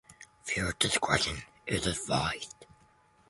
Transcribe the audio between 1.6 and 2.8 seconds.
is advised.